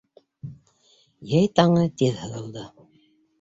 Йәй 1.33 1.51
таңы 1.59 1.85
тиҙ 2.01 2.17
һыҙылды. 2.23 2.65